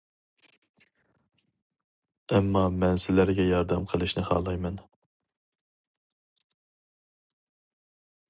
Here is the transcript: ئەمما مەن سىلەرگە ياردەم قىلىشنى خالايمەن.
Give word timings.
ئەمما 2.37 2.63
مەن 2.83 2.97
سىلەرگە 3.03 3.45
ياردەم 3.49 3.85
قىلىشنى 3.91 4.25
خالايمەن. 4.29 4.81